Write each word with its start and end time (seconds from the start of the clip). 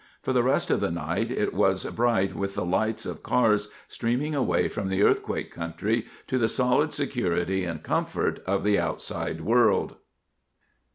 For 0.23 0.33
the 0.33 0.41
rest 0.41 0.71
of 0.71 0.79
the 0.79 0.89
night 0.89 1.29
it 1.29 1.53
was 1.53 1.85
bright 1.85 2.33
with 2.33 2.55
the 2.55 2.65
lights 2.65 3.05
of 3.05 3.21
cars 3.21 3.69
streaming 3.87 4.33
away 4.33 4.67
from 4.67 4.89
the 4.89 5.03
earthquake 5.03 5.51
country 5.53 6.07
to 6.25 6.39
the 6.39 6.49
solid 6.49 6.91
security 6.91 7.65
and 7.65 7.83
comfort 7.83 8.39
of 8.47 8.63
the 8.63 8.79
outside 8.79 9.41
world. 9.41 9.97